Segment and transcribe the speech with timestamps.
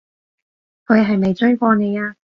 [0.87, 2.15] 佢係咪追過你啊？